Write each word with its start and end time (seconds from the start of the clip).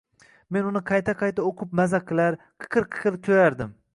Men 0.55 0.69
uni 0.69 0.79
qayta-qayta 0.91 1.43
o’qib 1.51 1.77
maza 1.81 2.01
qilar, 2.11 2.39
qiqir-qiqir 2.65 3.21
kulardim. 3.29 3.79